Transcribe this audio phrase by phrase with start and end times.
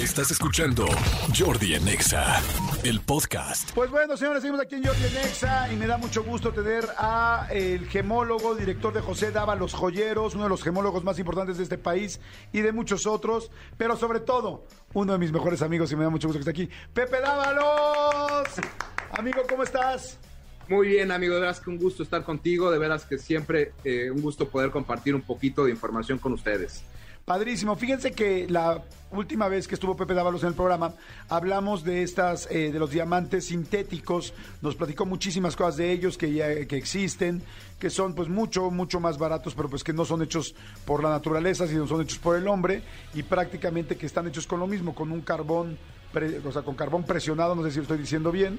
[0.00, 0.86] Estás escuchando
[1.38, 2.40] Jordi en Exa,
[2.84, 3.70] el podcast.
[3.74, 6.86] Pues bueno, señores, seguimos aquí en Jordi en Exa y me da mucho gusto tener
[6.96, 11.58] a el gemólogo, director de José Dava Los Joyeros, uno de los gemólogos más importantes
[11.58, 12.18] de este país
[12.50, 16.08] y de muchos otros, pero sobre todo, uno de mis mejores amigos y me da
[16.08, 18.48] mucho gusto que esté aquí, Pepe Dávalos.
[19.10, 20.18] Amigo, ¿cómo estás?
[20.66, 24.10] Muy bien, amigo, de veras que un gusto estar contigo, de veras que siempre eh,
[24.10, 26.84] un gusto poder compartir un poquito de información con ustedes.
[27.24, 27.76] Padrísimo.
[27.76, 28.82] Fíjense que la
[29.12, 30.94] última vez que estuvo Pepe Dávalos en el programa,
[31.28, 34.34] hablamos de estas, eh, de los diamantes sintéticos.
[34.62, 37.42] Nos platicó muchísimas cosas de ellos que ya que existen,
[37.78, 40.54] que son pues mucho, mucho más baratos, pero pues que no son hechos
[40.84, 42.82] por la naturaleza, sino son hechos por el hombre
[43.14, 45.78] y prácticamente que están hechos con lo mismo, con un carbón,
[46.44, 48.58] o sea, con carbón presionado, no sé si lo estoy diciendo bien.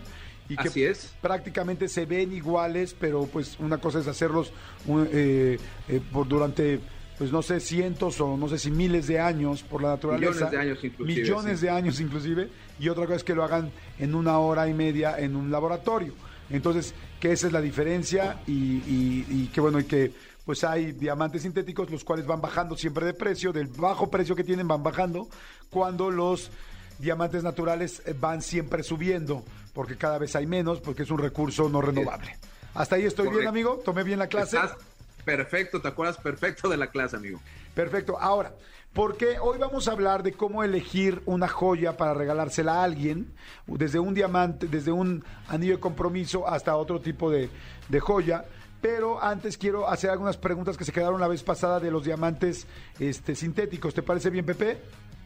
[0.50, 1.14] Y que Así es.
[1.22, 4.52] prácticamente se ven iguales, pero pues una cosa es hacerlos
[4.88, 5.58] eh,
[5.88, 6.82] eh, por durante
[7.22, 10.32] pues no sé, cientos o no sé si miles de años por la naturaleza.
[10.32, 11.22] Millones de años inclusive.
[11.22, 11.66] Millones sí.
[11.68, 12.50] de años inclusive.
[12.80, 16.16] Y otra cosa es que lo hagan en una hora y media en un laboratorio.
[16.50, 20.12] Entonces, que esa es la diferencia y, y, y que bueno, y que
[20.48, 24.44] pues hay diamantes sintéticos los cuales van bajando siempre de precio, del bajo precio que
[24.44, 25.28] tienen van bajando,
[25.70, 26.50] cuando los
[26.98, 31.70] diamantes naturales eh, van siempre subiendo, porque cada vez hay menos, porque es un recurso
[31.70, 32.36] no renovable.
[32.74, 33.80] Hasta ahí estoy bien, amigo.
[33.86, 34.56] Tomé bien la clase.
[34.56, 34.76] Estás
[35.24, 37.40] perfecto, te acuerdas perfecto de la clase, amigo.
[37.74, 38.18] Perfecto.
[38.20, 38.54] Ahora,
[38.94, 43.34] porque hoy vamos a hablar de cómo elegir una joya para regalársela a alguien,
[43.66, 47.50] desde un diamante, desde un anillo de compromiso hasta otro tipo de,
[47.88, 48.46] de joya.
[48.82, 52.66] Pero antes quiero hacer algunas preguntas que se quedaron la vez pasada de los diamantes
[53.00, 53.94] este, sintéticos.
[53.94, 54.80] ¿Te parece bien, Pepe?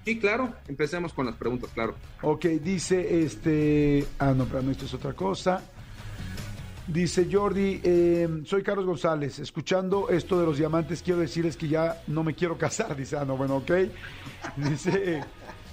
[0.03, 1.95] Sí, claro, empecemos con las preguntas, claro.
[2.21, 4.05] Ok, dice este.
[4.19, 5.63] Ah, no, pero no, esto es otra cosa.
[6.87, 9.39] Dice Jordi, eh, soy Carlos González.
[9.39, 12.95] Escuchando esto de los diamantes, quiero decirles que ya no me quiero casar.
[12.95, 13.71] Dice, ah, no, bueno, ok.
[14.57, 15.23] Dice,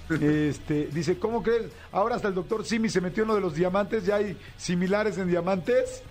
[0.09, 1.67] este, dice, ¿cómo crees?
[1.91, 4.05] Ahora hasta el doctor Simi se metió en lo de los diamantes.
[4.05, 6.01] ¿Ya hay similares en diamantes?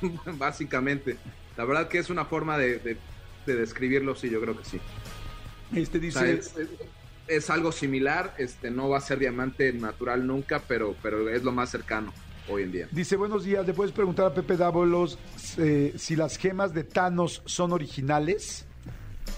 [0.38, 1.16] Básicamente,
[1.56, 2.96] la verdad que es una forma de, de-
[3.44, 4.80] de describirlo, sí, yo creo que sí.
[5.74, 6.68] Este O dice, sea, es, es-
[7.26, 11.50] es algo similar, este, no va a ser diamante natural nunca, pero, pero es lo
[11.50, 12.12] más cercano
[12.48, 12.88] hoy en día.
[12.90, 13.66] dice, buenos días.
[13.66, 15.18] ¿Le puedes preguntar a Pepe Dávolos
[15.58, 18.66] eh, si las gemas de Thanos son originales?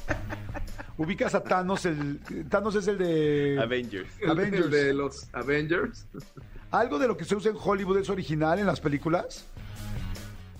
[0.97, 4.09] Ubicas a Thanos, el Thanos es el de Avengers.
[4.29, 4.65] Avengers.
[4.67, 6.07] El de los Avengers.
[6.71, 9.47] ¿Algo de lo que se usa en Hollywood es original en las películas?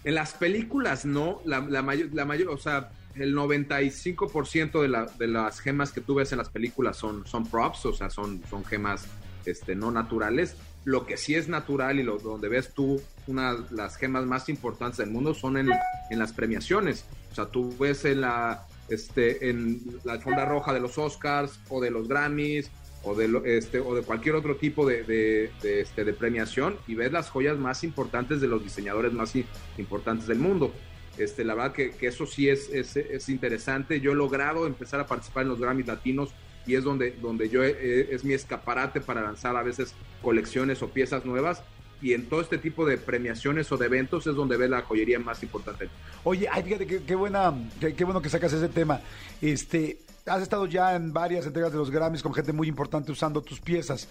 [0.05, 5.07] En las películas no, la, la mayor, la mayor, o sea, el 95% de, la,
[5.07, 8.43] de las gemas que tú ves en las películas son, son props, o sea, son,
[8.51, 9.07] son gemas
[9.47, 10.57] este, no naturales.
[10.85, 14.99] Lo que sí es natural y lo, donde ves tú una las gemas más importantes
[14.99, 15.71] del mundo son en,
[16.11, 17.07] en las premiaciones.
[17.33, 21.81] O sea, tú ves en la, este, en la alfombra roja de los Oscars o
[21.81, 22.71] de los Grammys
[23.03, 26.95] o de, este, o de cualquier otro tipo de, de, de, este, de premiación y
[26.95, 29.33] ves las joyas más importantes de los diseñadores más
[29.79, 30.73] importantes del mundo.
[31.17, 34.01] Este, la verdad que, eso sí es, es interesante.
[34.01, 36.35] Yo he logrado empezar a participar en los Grammys latinos
[36.67, 40.89] y es donde, donde yo eh, es mi escaparate para lanzar a veces colecciones o
[40.89, 41.63] piezas nuevas.
[42.03, 45.19] Y en todo este tipo de premiaciones o de eventos es donde ves la joyería
[45.19, 45.89] más importante.
[46.25, 49.01] Oye, ay, fíjate qué, qué buena, qué, qué bueno que sacas ese tema.
[49.41, 53.43] Este, has estado ya en varias entregas de los Grammys con gente muy importante usando
[53.43, 54.09] tus piezas.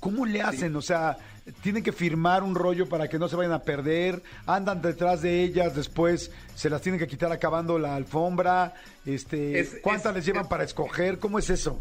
[0.00, 0.74] ¿Cómo le hacen?
[0.76, 1.18] O sea,
[1.62, 5.42] tienen que firmar un rollo para que no se vayan a perder, andan detrás de
[5.42, 8.74] ellas, después se las tienen que quitar acabando la alfombra.
[9.04, 11.18] Este, Es- ¿cuántas es- les llevan es- para escoger?
[11.18, 11.78] ¿Cómo es eso?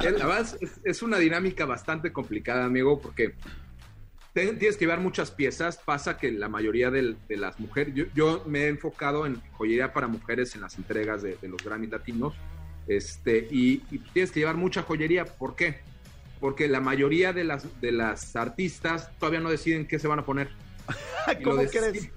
[0.00, 0.44] Verdad
[0.84, 3.34] es, una dinámica bastante complicada, amigo, porque
[4.34, 5.78] tienes que llevar muchas piezas.
[5.78, 10.06] Pasa que la mayoría de, las mujeres, yo, yo me he enfocado en joyería para
[10.08, 12.34] mujeres en las entregas de, de los Grammy latinos,
[12.86, 15.24] este, y, y tienes que llevar mucha joyería.
[15.24, 15.80] ¿Por qué?
[16.40, 20.24] Porque la mayoría de las, de las artistas todavía no deciden qué se van a
[20.24, 20.48] poner.
[21.40, 21.92] Y ¿Cómo lo crees?
[21.92, 22.12] deciden-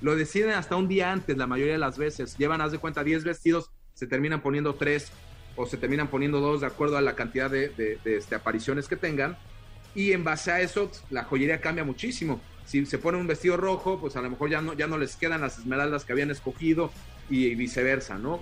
[0.00, 2.36] Lo deciden hasta un día antes, la mayoría de las veces.
[2.38, 5.10] Llevan, haz de cuenta, 10 vestidos, se terminan poniendo 3
[5.56, 8.86] o se terminan poniendo 2 de acuerdo a la cantidad de, de- de, este, apariciones
[8.88, 9.36] que tengan.
[9.94, 12.40] Y en base a eso, la joyería cambia muchísimo.
[12.64, 15.16] Si se pone un vestido rojo, pues a lo mejor ya no, ya no les
[15.16, 16.92] quedan las esmeraldas que habían escogido
[17.28, 18.40] y viceversa, ¿no?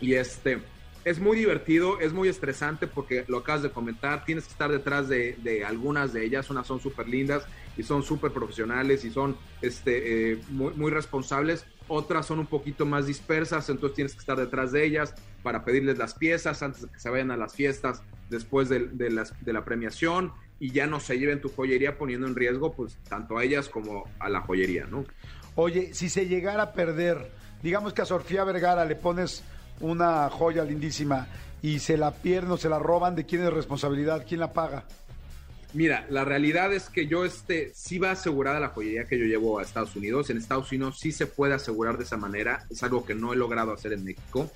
[0.00, 0.58] Y este,
[1.04, 5.08] es muy divertido, es muy estresante porque lo acabas de comentar, tienes que estar detrás
[5.08, 7.44] de, de algunas de ellas, unas son súper lindas
[7.76, 13.06] y son súper profesionales y son este, eh, muy, responsables, otras son un poquito más
[13.06, 17.00] dispersas, entonces tienes que estar detrás de ellas para pedirles las piezas antes de que
[17.00, 21.00] se vayan a las fiestas después de, de las, de la premiación y ya no
[21.00, 24.86] se lleven tu joyería poniendo en riesgo pues tanto a ellas como a la joyería,
[24.86, 25.04] ¿no?
[25.56, 27.32] Oye, si se llegara a perder,
[27.62, 29.42] digamos que a Sofía Vergara le pones
[29.82, 31.28] una joya lindísima
[31.60, 34.24] y se la pierden o se la roban, ¿de quién es responsabilidad?
[34.26, 34.84] ¿Quién la paga?
[35.74, 39.58] Mira, la realidad es que yo este, sí va asegurada la joyería que yo llevo
[39.58, 40.28] a Estados Unidos.
[40.28, 42.66] En Estados Unidos sí se puede asegurar de esa manera.
[42.70, 44.50] Es algo que no he logrado hacer en México.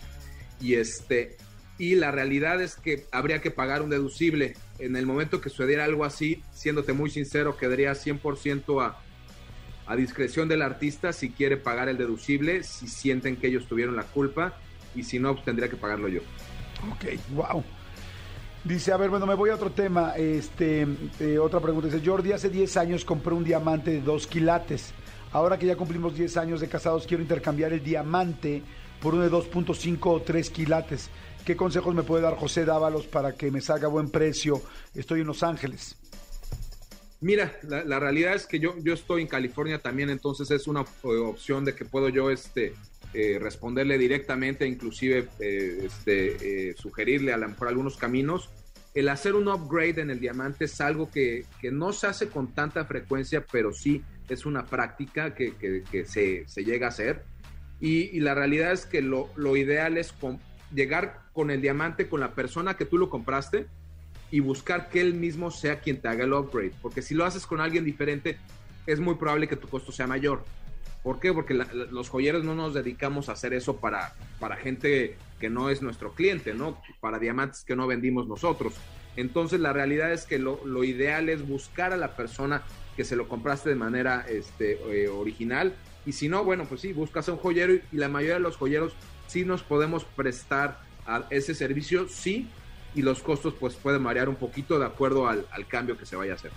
[0.61, 1.37] Y, este,
[1.79, 4.57] y la realidad es que habría que pagar un deducible.
[4.79, 8.99] En el momento que sucediera algo así, siéndote muy sincero, quedaría 100% a,
[9.87, 14.05] a discreción del artista si quiere pagar el deducible, si sienten que ellos tuvieron la
[14.05, 14.59] culpa.
[14.97, 16.21] Y si no, pues tendría que pagarlo yo.
[16.93, 17.05] Ok,
[17.35, 17.63] wow.
[18.65, 20.17] Dice, a ver, bueno, me voy a otro tema.
[20.17, 20.87] Este,
[21.21, 21.89] eh, otra pregunta.
[21.89, 24.93] Dice, Jordi, hace 10 años compré un diamante de 2 quilates.
[25.33, 28.63] Ahora que ya cumplimos 10 años de casados, quiero intercambiar el diamante
[29.01, 31.11] por uno de 2.5 o 3 quilates.
[31.45, 34.61] ¿Qué consejos me puede dar José Dávalos para que me salga a buen precio?
[34.95, 35.97] Estoy en Los Ángeles.
[37.21, 41.65] Mira, la, realidad es que yo, yo estoy en California también, entonces es una opción
[41.65, 42.75] de que puedo yo este,
[43.17, 48.51] eh, responderle directamente, inclusive eh, este, sugerirle a lo mejor algunos caminos.
[48.95, 52.85] El hacer un upgrade en el diamante es algo que, no se hace con tanta
[52.85, 55.55] frecuencia, pero sí es una práctica que,
[56.07, 57.25] se, llega a hacer.
[57.81, 60.15] Y, la realidad es que lo ideal es
[60.75, 63.67] llegar con el diamante, con la persona que tú lo compraste,
[64.31, 66.73] y buscar que él mismo sea quien te haga el upgrade.
[66.83, 68.39] Porque si lo haces con alguien diferente,
[68.87, 70.45] es muy probable que tu costo sea mayor.
[71.03, 71.33] ¿Por qué?
[71.33, 75.83] Porque los joyeros no nos dedicamos a hacer eso para, para gente que no es
[75.83, 76.81] nuestro cliente, ¿no?
[77.01, 78.75] Para diamantes que no vendimos nosotros.
[79.17, 82.63] Entonces la realidad es que lo, lo ideal es buscar a la persona
[82.97, 85.75] que se lo compraste de manera este, eh, original.
[86.07, 88.57] Y si no, bueno, pues sí, buscas a un joyero y, la mayoría de los
[88.57, 88.95] joyeros
[89.27, 92.49] sí nos podemos prestar a ese servicio, sí,
[92.95, 96.33] y los costos pues pueden variar un poquito de acuerdo al, cambio que se vaya
[96.33, 96.51] a hacer.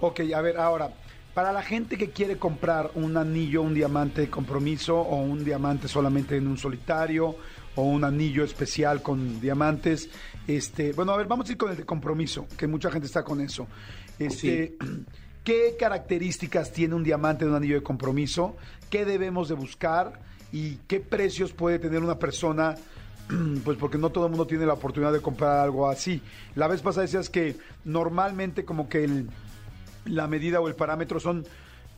[0.00, 0.92] Ok, a ver, ahora,
[1.34, 5.88] para la gente que quiere comprar un anillo, un diamante de compromiso o un diamante
[5.88, 7.36] solamente en un solitario
[7.74, 10.10] o un anillo especial con diamantes,
[10.46, 13.22] este, bueno, a ver, vamos a ir con el de compromiso, que mucha gente está
[13.22, 13.66] con eso.
[14.18, 14.76] Este,
[15.44, 18.56] ¿Qué características tiene un diamante de un anillo de compromiso?
[18.90, 20.20] ¿Qué debemos de buscar?
[20.52, 22.76] ¿Y qué precios puede tener una persona
[23.64, 26.22] pues porque no todo el mundo tiene la oportunidad de comprar algo así.
[26.54, 29.24] La vez pasada decías que normalmente como que
[30.06, 31.46] la medida o el parámetro son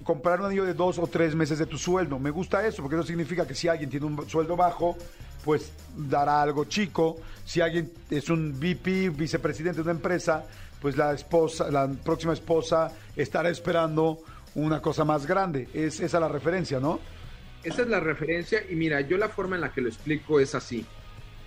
[0.02, 2.18] comprar un anillo de dos o tres meses de tu sueldo.
[2.18, 4.96] Me gusta eso, porque eso significa que si alguien tiene un sueldo bajo,
[5.44, 7.16] pues dará algo chico.
[7.44, 10.44] Si alguien es un VP, vicepresidente de una empresa,
[10.80, 14.18] pues la esposa, la próxima esposa estará esperando
[14.54, 15.68] una cosa más grande.
[15.72, 17.00] Es esa la referencia, ¿no?
[17.62, 20.54] Esa es la referencia y mira, yo la forma en la que lo explico es
[20.54, 20.84] así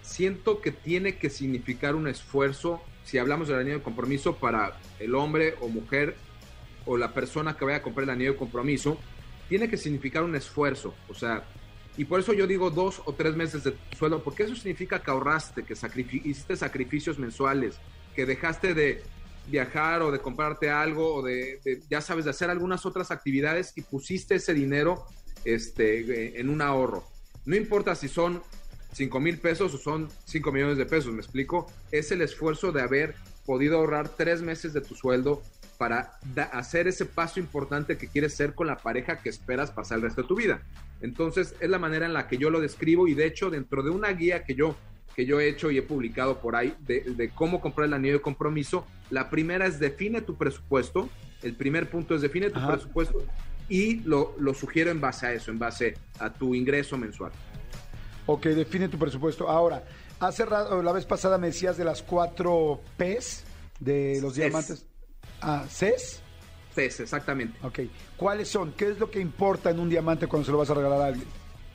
[0.08, 5.16] siento que tiene que significar un esfuerzo, si hablamos del anillo de compromiso, para el
[5.16, 6.16] hombre o mujer
[6.88, 8.98] o la persona que vaya a comprar el anillo de compromiso,
[9.50, 10.94] tiene que significar un esfuerzo.
[11.10, 11.44] O sea,
[11.98, 15.12] y por eso yo digo dos o tres meses de sueldo, porque eso significa que
[15.12, 17.80] ahorraste, que hiciste sacrificios mensuales,
[18.16, 19.04] que dejaste de
[19.48, 23.82] viajar o de comprarte algo o de, ya sabes, de hacer algunas otras actividades y
[23.82, 25.06] pusiste ese dinero
[25.46, 27.06] este, en un ahorro.
[27.46, 28.44] No importa si son
[28.94, 31.72] 5 mil pesos o son 5 millones de pesos, ¿me explico?
[31.92, 35.42] Es el esfuerzo de haber podido ahorrar tres meses de tu sueldo
[35.78, 36.20] para
[36.52, 40.24] hacer ese paso importante que quieres ser con la pareja que esperas pasar el resto
[40.24, 40.62] de tu vida.
[41.02, 43.92] Entonces, es la manera en la que yo lo describo y de hecho, dentro de
[43.92, 44.76] una guía que yo,
[45.16, 48.22] que yo he hecho y he publicado por ahí de, cómo comprar el anillo de
[48.22, 51.10] compromiso, la primera es define tu presupuesto.
[51.44, 53.24] El primer punto es define tu presupuesto
[53.70, 57.32] y lo, lo sugiero en base a eso, en base a tu ingreso mensual.
[58.26, 59.48] Ok, define tu presupuesto.
[59.48, 59.84] Ahora,
[60.20, 63.44] hace rato, la vez pasada me decías de las cuatro P's
[63.80, 64.86] de los diamantes.
[65.42, 66.22] Ah, ¿CES?
[66.74, 67.58] CES, exactamente.
[67.64, 67.80] Ok.
[68.16, 68.74] ¿Cuáles son?
[68.74, 71.06] ¿Qué es lo que importa en un diamante cuando se lo vas a regalar a
[71.08, 71.28] alguien?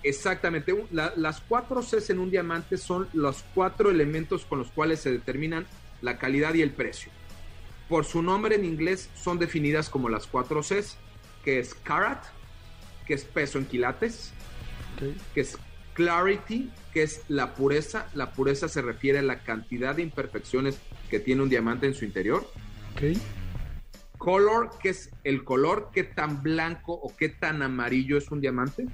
[0.03, 0.75] Exactamente.
[0.91, 5.67] las cuatro Cs en un diamante son los cuatro elementos con los cuales se determinan
[6.01, 7.13] la calidad y el precio.
[7.89, 10.97] Por su nombre en inglés son definidas como las cuatro Cs,
[11.45, 12.25] que es carat,
[13.07, 14.33] que es peso en quilates,
[15.35, 15.59] que es
[15.95, 18.09] Clarity, que es la pureza.
[18.15, 20.79] La pureza se refiere a la cantidad de imperfecciones
[21.11, 22.51] que tiene un diamante en su interior.
[22.95, 23.21] Okay.
[24.23, 28.87] Color, que es el color, qué tan blanco o qué tan amarillo es un diamante.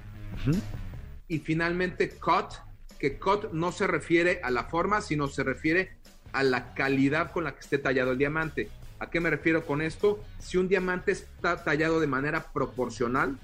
[1.27, 2.53] Y finalmente, cut,
[2.97, 5.97] que cut no se refiere a la forma, sino se refiere
[6.31, 8.69] a la calidad con la que esté tallado el diamante.
[8.99, 10.23] ¿A qué me refiero con esto?
[10.39, 13.37] Si un diamante está tallado de manera proporcional,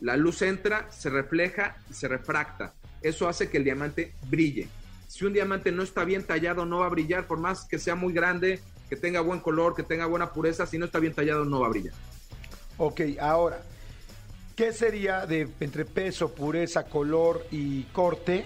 [0.00, 4.68] la luz entra, se refleja y se refracta eso hace que el diamante brille.
[5.08, 7.94] Si un diamante no está bien tallado, no va a brillar, por más que sea
[7.94, 8.60] muy grande,
[8.92, 11.68] que tenga buen color, que tenga buena pureza, si no está bien tallado, no va
[11.68, 11.94] a brillar.
[12.76, 13.62] Ok, ahora,
[14.54, 18.44] ¿qué sería de entre peso, pureza, color y corte?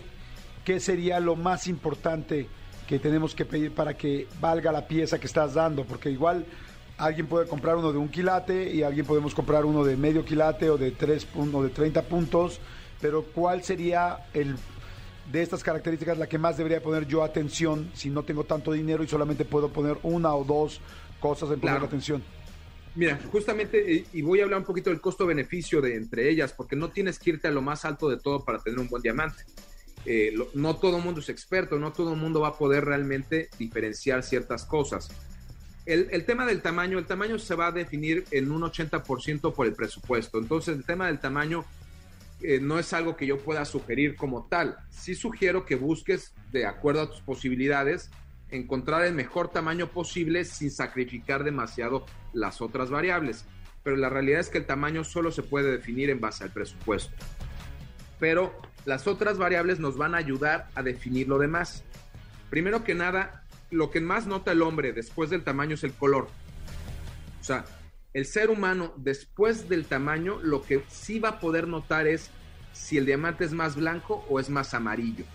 [0.64, 2.46] ¿Qué sería lo más importante
[2.86, 5.82] que tenemos que pedir para que valga la pieza que estás dando?
[5.82, 6.46] Porque igual
[6.96, 10.70] alguien puede comprar uno de un quilate y alguien podemos comprar uno de medio quilate
[10.70, 12.60] o de tres o de 30 puntos,
[13.00, 14.54] pero ¿cuál sería el
[15.30, 19.02] de estas características la que más debería poner yo atención si no tengo tanto dinero
[19.02, 20.80] y solamente puedo poner una o dos
[21.21, 22.23] cosas en poner atención?
[22.95, 26.88] Mira, justamente, y voy a hablar un poquito del costo-beneficio de entre ellas, porque no
[26.88, 29.45] tienes que irte a lo más alto de todo para tener un buen diamante.
[30.06, 33.50] Eh, no todo el mundo es experto, no todo el mundo va a poder realmente
[33.59, 35.11] diferenciar ciertas cosas.
[35.85, 39.73] El, tema del tamaño, el tamaño se va a definir en un 80% por el
[39.73, 40.38] presupuesto.
[40.38, 41.64] Entonces, el tema del tamaño
[42.40, 44.76] eh, no es algo que yo pueda sugerir como tal.
[44.90, 48.10] Sí sugiero que busques, de acuerdo a tus posibilidades,
[48.50, 53.44] encontrar el mejor tamaño posible sin sacrificar demasiado las otras variables.
[53.82, 57.14] Pero la realidad es que el tamaño solo se puede definir en base al presupuesto.
[58.18, 61.84] Pero las otras variables nos van a ayudar a definir lo demás.
[62.50, 66.28] Primero que nada, lo que más nota el hombre después del tamaño es el color.
[67.40, 67.64] O sea,
[68.16, 72.30] el ser humano después del tamaño lo que sí va a poder notar es
[72.73, 75.26] si el diamante es más blanco o es más amarillo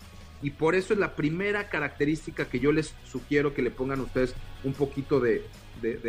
[0.41, 4.33] y por eso es la primera característica que yo les sugiero que le pongan ustedes
[4.63, 5.45] un poquito de,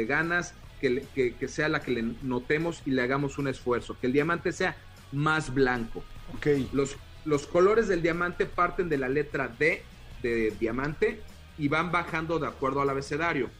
[0.08, 4.14] ganas, que, que, sea la que le notemos y le hagamos un esfuerzo, que el
[4.14, 4.74] diamante sea
[5.12, 6.02] más blanco.
[6.36, 6.70] Okay.
[6.72, 9.82] Los, los colores del diamante parten de la letra D
[10.22, 11.20] de diamante
[11.58, 13.50] y van bajando de acuerdo al abecedario.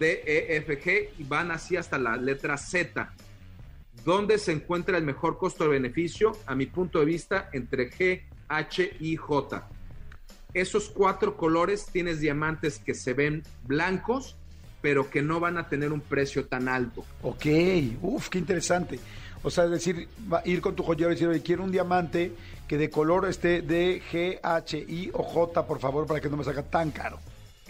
[0.00, 3.14] D, E, F, G y van así hasta la letra Z.
[4.04, 6.32] ¿Dónde se encuentra el mejor costo-beneficio?
[6.46, 9.68] A mi punto de vista, entre G, H y J
[10.54, 14.36] esos cuatro colores tienes diamantes que se ven blancos,
[14.80, 17.04] pero que no van a tener un precio tan alto.
[17.22, 17.46] Ok,
[18.02, 18.98] uff, qué interesante.
[19.42, 20.08] O sea, es decir,
[20.44, 22.32] ir con tu joyero y decir, oye, quiero un diamante
[22.66, 26.36] que de color esté de G, H, I o J, por favor, para que no
[26.36, 27.18] me salga tan caro.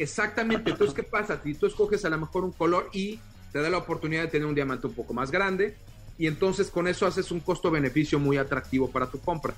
[0.00, 0.71] Exactamente.
[0.71, 1.38] Entonces, ¿qué pasa?
[1.45, 3.21] Si tú escoges a lo mejor un color y
[3.52, 5.76] te da la oportunidad de tener un diamante un poco más grande,
[6.16, 9.52] y entonces con eso haces un costo-beneficio muy atractivo para tu compra.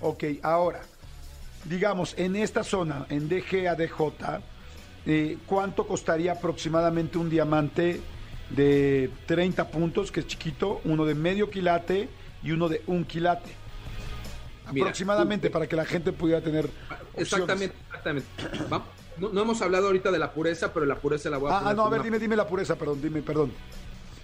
[0.00, 0.82] Ok, ahora,
[1.64, 4.40] digamos, en esta zona, en DG a DJ,
[5.06, 8.00] eh, ¿cuánto costaría aproximadamente un diamante
[8.50, 12.08] de 30 puntos, que es chiquito, uno de medio quilate
[12.40, 13.50] y uno de un quilate?
[14.64, 16.70] aproximadamente, para que la gente pudiera tener.
[17.16, 18.28] Exactamente, exactamente.
[19.18, 21.58] No, hemos hablado ahorita de la pureza, pero la pureza la voy a.
[21.58, 23.52] Ah, ah no, a ver, dime, dime la pureza, perdón, dime, perdón.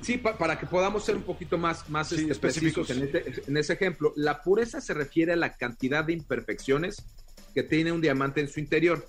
[0.00, 3.72] Sí, para que podamos ser un poquito más, más este, específicos en, este, en, ese
[3.72, 4.12] ejemplo.
[4.16, 7.04] La pureza se refiere a la cantidad de imperfecciones
[7.52, 9.08] que tiene un diamante en su interior.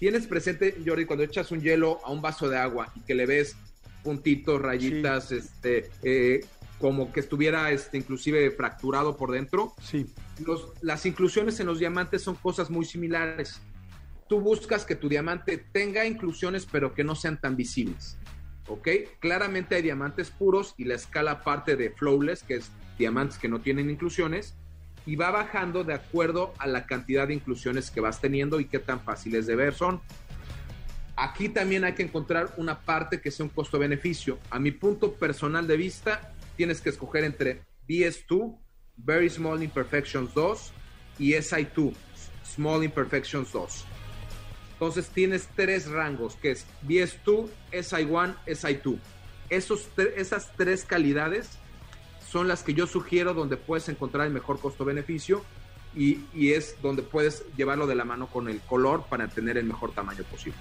[0.00, 3.26] Tienes presente, Jordi, cuando echas un hielo a un vaso de agua y que le
[3.26, 3.56] ves
[4.02, 6.44] puntitos, rayitas, este, eh,
[6.80, 9.72] como que estuviera este, inclusive fracturado por dentro.
[9.82, 10.06] Sí.
[10.44, 13.60] Los, las inclusiones en los diamantes son cosas muy similares.
[14.34, 18.16] Tú buscas que tu diamante tenga inclusiones, pero que no sean tan visibles.
[18.66, 18.88] ¿Ok?
[19.20, 23.60] Claramente hay diamantes puros y la escala parte de flawless, que es diamantes que no
[23.60, 24.56] tienen inclusiones,
[25.06, 28.80] y va bajando de acuerdo a la cantidad de inclusiones que vas teniendo y qué
[28.80, 30.00] tan fáciles de ver son.
[31.14, 34.40] Aquí también hay que encontrar una parte que sea un costo-beneficio.
[34.50, 38.58] A mi punto personal de vista, tienes que escoger entre BS2,
[38.96, 40.72] Very Small Imperfections 2,
[41.20, 41.94] y SI2,
[42.44, 43.86] Small Imperfections 2.
[44.84, 48.98] Entonces tienes tres rangos, que es BS2, SI1, SI2.
[49.48, 51.48] Esos, esas tres calidades
[52.28, 55.42] son las que yo sugiero donde puedes encontrar el mejor costo-beneficio
[55.96, 59.92] y, es donde puedes llevarlo de la mano con el color para tener el mejor
[59.92, 60.58] tamaño posible.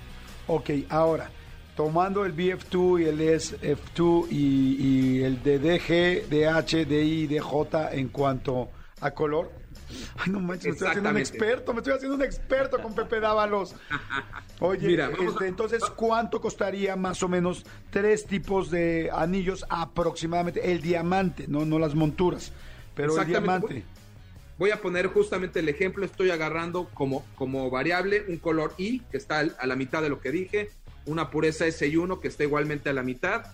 [0.48, 1.30] Ok, ahora,
[1.76, 7.42] tomando el BF2 y el SF2 y, y el de DG, DH, DI, DJ
[7.92, 8.70] en cuanto
[9.02, 9.52] a color,
[10.18, 13.20] Ay, no manches, me estoy haciendo un experto, me estoy haciendo un experto con Pepe
[13.20, 13.76] Dávalos.
[14.60, 20.72] Oye, Mira, este, entonces, ¿cuánto costaría más o menos tres tipos de anillos aproximadamente?
[20.72, 22.52] El diamante, no, no las monturas,
[22.96, 23.84] pero el diamante.
[24.58, 29.18] Voy a poner justamente el ejemplo, estoy agarrando como, como variable un color I, que
[29.18, 30.70] está a la mitad de lo que dije,
[31.06, 33.46] una pureza SI1, que está igualmente a la mitad,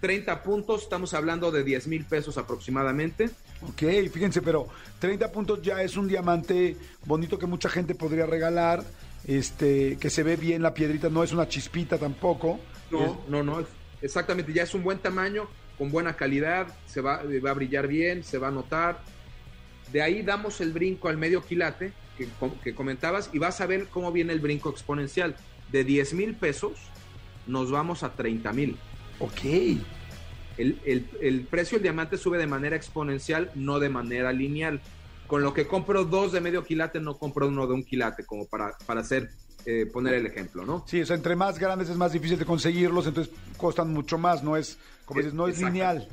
[0.00, 3.30] 30 puntos, estamos hablando de 10 mil pesos aproximadamente.
[3.68, 8.82] Ok, fíjense, pero 30 puntos ya es un diamante bonito que mucha gente podría regalar,
[9.26, 12.58] este, que se ve bien la piedrita, no es una chispita tampoco.
[12.90, 13.64] No, no, no,
[14.00, 18.24] exactamente, ya es un buen tamaño, con buena calidad, se va, va a brillar bien,
[18.24, 19.00] se va a notar.
[19.92, 22.28] De ahí damos el brinco al medio quilate que,
[22.62, 25.36] que comentabas y vas a ver cómo viene el brinco exponencial.
[25.70, 26.72] De 10 mil pesos
[27.46, 28.76] nos vamos a 30 mil.
[29.18, 29.40] Ok.
[30.56, 34.80] El, precio del diamante sube de manera exponencial, no de manera lineal.
[35.26, 38.46] Con lo que compro dos de medio quilate, no compro uno de un quilate, como
[38.46, 39.30] para, para ser
[39.64, 40.84] eh, poner el ejemplo, ¿no?
[40.86, 44.42] Sí, o sea, entre más grandes es más difícil de conseguirlos, entonces costan mucho más,
[44.42, 46.08] no es, como dices, no es lineal.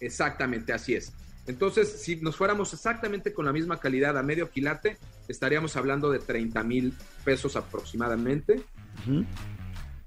[0.00, 1.12] Exactamente, así es.
[1.46, 4.98] Entonces, si nos fuéramos exactamente con la misma calidad a medio quilate,
[5.28, 8.62] estaríamos hablando de 30 mil pesos aproximadamente.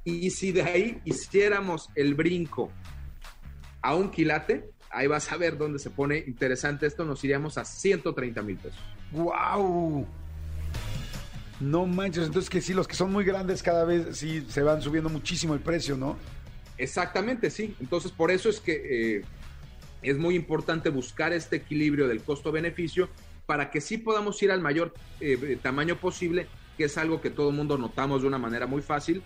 [0.03, 2.71] Y si de ahí hiciéramos el brinco
[3.85, 7.65] a un quilate, ahí vas a ver dónde se pone interesante esto, nos iríamos a
[7.65, 8.79] 130 mil pesos.
[9.11, 10.07] ¡Wow!
[11.59, 14.81] No manches, entonces que sí, los que son muy grandes cada vez sí se van
[14.81, 16.17] subiendo muchísimo el precio, ¿no?
[16.79, 17.75] Exactamente, sí.
[17.79, 19.21] Entonces, por eso es que eh,
[20.01, 23.07] es muy importante buscar este equilibrio del costo-beneficio
[23.45, 27.49] para que sí podamos ir al mayor eh, tamaño posible, que es algo que todo
[27.49, 29.21] el mundo notamos de una manera muy fácil,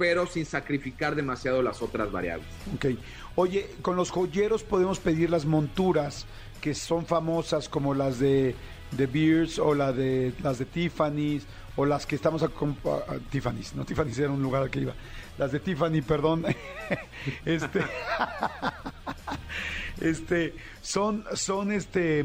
[0.00, 2.48] pero sin sacrificar demasiado las otras variables.
[2.74, 2.86] Ok.
[3.34, 6.24] Oye, con los joyeros podemos pedir las monturas
[6.62, 8.54] que son famosas como las de,
[8.92, 11.44] de Beers o la de, las de Tiffany's
[11.76, 14.94] o las que estamos a, a, Tiffany's, no Tiffany's era un lugar al que iba.
[15.36, 16.46] Las de Tiffany, perdón.
[17.44, 17.80] este
[20.00, 22.24] este son son este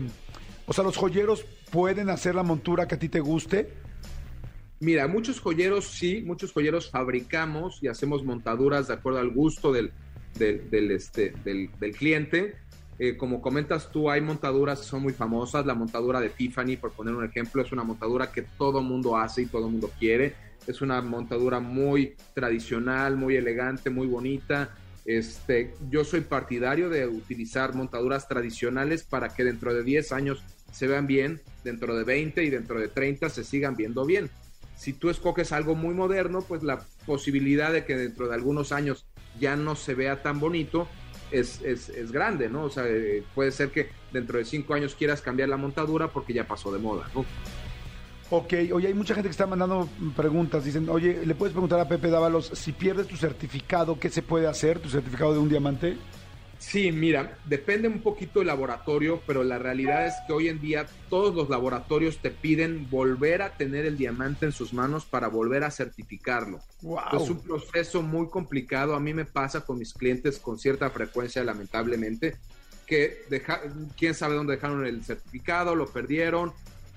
[0.65, 3.84] o sea, los joyeros pueden hacer la montura que a ti te guste.
[4.79, 9.91] Mira, muchos joyeros sí, muchos joyeros fabricamos y hacemos montaduras de acuerdo al gusto del,
[10.37, 11.33] del, este,
[11.97, 12.55] cliente.
[12.99, 15.65] Eh, como comentas tú, hay montaduras que son muy famosas.
[15.65, 19.43] La montadura de Tiffany, por poner un ejemplo, es una montadura que todo mundo hace
[19.43, 20.35] y todo mundo quiere.
[20.67, 24.75] Es una montadura muy tradicional, muy elegante, muy bonita.
[25.05, 30.87] Este, yo soy partidario de utilizar montaduras tradicionales para que dentro de 10 años se
[30.87, 34.29] vean bien, dentro de 20 y dentro de 30 se sigan viendo bien.
[34.75, 39.05] Si tú escoges algo muy moderno, pues la posibilidad de que dentro de algunos años
[39.39, 40.87] ya no se vea tan bonito
[41.31, 42.63] es, es, grande, ¿no?
[42.63, 46.33] O sea, eh, puede ser que dentro de 5 años quieras cambiar la montadura porque
[46.33, 47.25] ya pasó de moda, ¿no?
[48.31, 50.65] Ok, oye, hay mucha gente que está mandando preguntas.
[50.65, 54.47] Dicen, oye, ¿le puedes preguntar a Pepe Dávalos si pierdes tu certificado, qué se puede
[54.47, 55.97] hacer, tu certificado de un diamante?
[56.57, 60.85] Sí, mira, depende un poquito del laboratorio, pero la realidad es que hoy en día
[61.09, 65.63] todos los laboratorios te piden volver a tener el diamante en sus manos para volver
[65.63, 66.59] a certificarlo.
[67.13, 68.95] Es un proceso muy complicado.
[68.95, 72.37] A mí me pasa con mis clientes con cierta frecuencia, lamentablemente,
[72.85, 73.61] que deja,
[73.97, 76.53] quién sabe dónde dejaron el certificado, lo perdieron,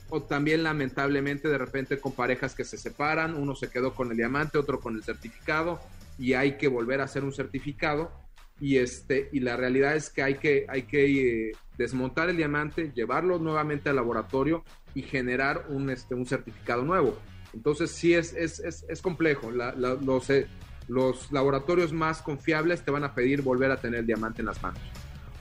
[0.08, 4.16] o también lamentablemente de repente con parejas que se separan, uno se quedó con el
[4.16, 5.80] diamante, otro con el certificado,
[6.18, 8.10] y hay que volver a hacer un certificado
[8.60, 12.92] y este y la realidad es que hay que hay que eh, desmontar el diamante
[12.94, 17.16] llevarlo nuevamente al laboratorio y generar un este un certificado nuevo.
[17.54, 19.50] Entonces sí es es, es, complejo.
[19.50, 20.46] Los, eh,
[20.86, 24.62] los laboratorios más confiables te van a pedir volver a tener el diamante en las
[24.62, 24.80] manos.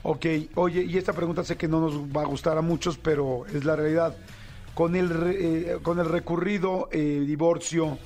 [0.04, 0.26] Ok,
[0.56, 3.66] oye, y esta pregunta sé que no nos va a gustar a muchos, pero es
[3.66, 4.16] la realidad.
[4.74, 7.98] Con el, eh, con el recurrido divorcio,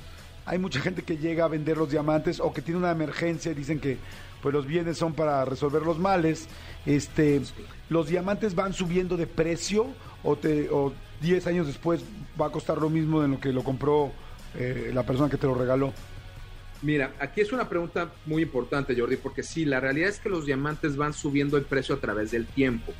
[0.46, 3.54] hay mucha gente que llega a vender los diamantes o que tiene una emergencia y
[3.54, 3.98] dicen que
[4.42, 6.48] pues los bienes son para resolver los males.
[6.84, 7.40] Este,
[7.88, 9.86] ¿Los diamantes van subiendo de precio
[10.24, 12.04] o, te, o 10 años después
[12.38, 14.12] va a costar lo mismo de lo que lo compró
[14.58, 15.92] eh, la persona que te lo regaló?
[16.82, 20.46] Mira, aquí es una pregunta muy importante, Jordi, porque sí, la realidad es que los
[20.46, 22.92] diamantes van subiendo el precio a través del tiempo.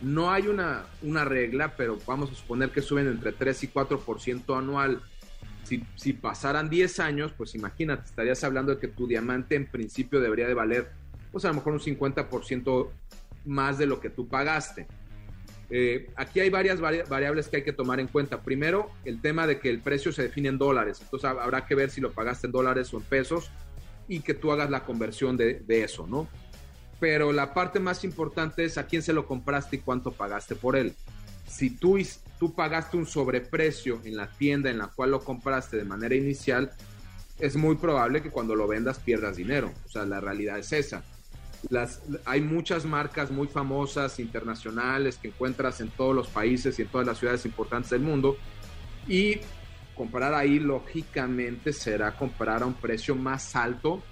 [0.00, 4.58] No hay una, una regla, pero vamos a suponer que suben entre 3 y 4%
[4.58, 5.00] anual
[5.96, 10.46] si, pasaran 10 años, pues imagínate, estarías hablando de que tu diamante en principio debería
[10.46, 10.90] de valer,
[11.30, 12.88] pues a lo mejor un 50%
[13.44, 14.86] más de lo que tú pagaste.
[15.70, 18.42] Eh, aquí hay varias variables que hay que tomar en cuenta.
[18.42, 20.98] Primero, el tema de que el precio se define en dólares.
[21.02, 23.50] Entonces habrá que ver si lo pagaste en dólares o en pesos
[24.08, 26.26] y que tú hagas la conversión de, de eso, ¿no?
[26.98, 30.74] Pero la parte más importante es a quién se lo compraste y cuánto pagaste por
[30.74, 30.94] él.
[31.48, 36.14] Si tú pagaste un sobreprecio en la tienda en la cual lo compraste de manera
[36.14, 36.70] inicial,
[37.38, 39.72] es muy probable que cuando lo vendas pierdas dinero.
[39.86, 41.02] O sea, la realidad es esa.
[42.24, 47.06] Hay muchas marcas muy famosas, internacionales, que encuentras en todos los países y en todas
[47.06, 48.36] las ciudades importantes del mundo.
[49.08, 49.38] Y
[49.96, 54.02] comprar ahí, lógicamente, será comprar a un precio más alto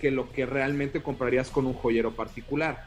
[0.00, 2.86] que lo que realmente comprarías con un joyero particular.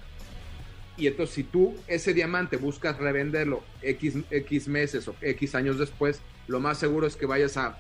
[0.98, 6.22] Y entonces si tú ese diamante buscas revenderlo X, X meses o X años después,
[6.48, 7.78] lo más seguro es que vayas a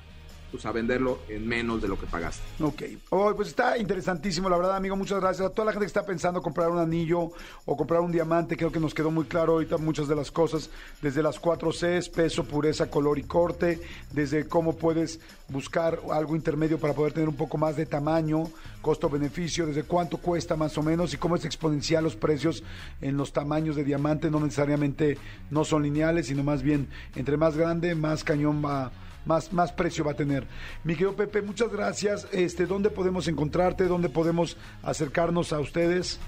[0.51, 2.43] pues a venderlo en menos de lo que pagaste.
[2.61, 2.83] Ok.
[3.09, 4.95] Oh, pues está interesantísimo, la verdad, amigo.
[4.95, 5.47] Muchas gracias.
[5.47, 7.31] A toda la gente que está pensando comprar un anillo
[7.65, 10.69] o comprar un diamante, creo que nos quedó muy claro ahorita muchas de las cosas,
[11.01, 13.81] desde las 4 Cs, peso, pureza, color y corte,
[14.11, 18.45] desde cómo puedes buscar algo intermedio para poder tener un poco más de tamaño,
[18.81, 22.63] costo-beneficio, desde cuánto cuesta más o menos y cómo es exponencial los precios
[23.01, 25.17] en los tamaños de diamante, no necesariamente
[25.49, 28.91] no son lineales, sino más bien entre más grande, más cañón va
[29.27, 30.45] más, más precio va a tener.
[30.83, 32.27] Mi querido Pepe, muchas gracias.
[32.31, 33.85] Este, ¿Dónde podemos encontrarte?
[33.85, 36.19] ¿Dónde podemos acercarnos a ustedes?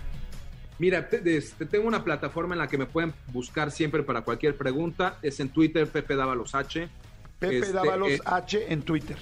[0.78, 1.20] Mira, te,
[1.70, 5.18] tengo una plataforma en la que me pueden buscar siempre para cualquier pregunta.
[5.22, 6.88] Es en Twitter, Pepe Dávalos H.
[7.40, 9.18] Pepe Este, Dávalos eh, H en Twitter.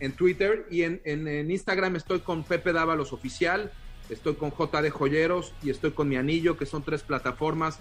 [0.00, 3.72] en Twitter y en, en- en Instagram estoy con Pepe Dávalos Oficial,
[4.10, 7.78] estoy con JD Joyeros y estoy con Mi Anillo, que son tres plataformas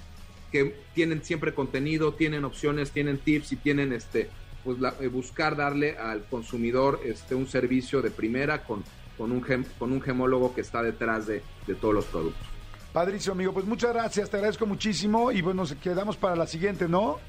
[0.51, 4.29] que tienen siempre contenido, tienen opciones, tienen tips y tienen este
[4.63, 8.83] pues la- eh, buscar darle al consumidor este un servicio de primera con,
[9.17, 12.45] con, un, gem- con un gemólogo que está detrás de, de todos los productos.
[12.93, 13.53] Padrísimo, amigo.
[13.53, 17.19] Pues muchas gracias, te agradezco muchísimo y bueno, nos quedamos para la siguiente, ¿no?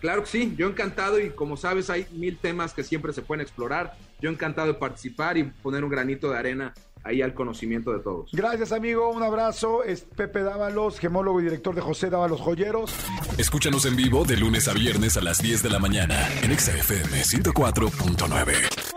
[0.00, 3.40] Claro que sí, yo encantado y como sabes hay mil temas que siempre se pueden
[3.40, 3.96] explorar.
[4.20, 6.72] Yo encantado de participar y poner un granito de arena
[7.04, 8.30] ahí al conocimiento de todos.
[8.32, 9.10] Gracias, amigo.
[9.10, 9.84] Un abrazo.
[9.84, 12.94] Es Pepe Dávalos, gemólogo y director de José Dávalos Joyeros.
[13.38, 16.72] Escúchanos en vivo de lunes a viernes a las 10 de la mañana en Exa
[16.76, 18.87] FM 104.9.